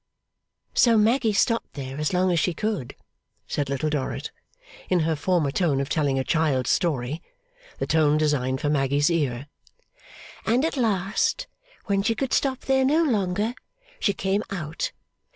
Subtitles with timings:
[0.73, 2.95] 'So Maggy stopped there as long as she could,'
[3.45, 4.31] said Little Dorrit,
[4.89, 7.21] in her former tone of telling a child's story;
[7.77, 9.45] the tone designed for Maggy's ear,
[10.43, 11.45] 'and at last,
[11.85, 13.53] when she could stop there no longer,
[13.99, 14.91] she came out.